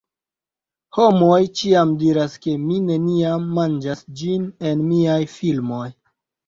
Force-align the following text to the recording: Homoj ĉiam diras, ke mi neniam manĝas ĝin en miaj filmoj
Homoj 0.97 1.35
ĉiam 1.59 1.91
diras, 2.05 2.39
ke 2.47 2.55
mi 2.63 2.81
neniam 2.89 3.47
manĝas 3.61 4.05
ĝin 4.25 4.53
en 4.73 4.87
miaj 4.93 5.21
filmoj 5.41 5.89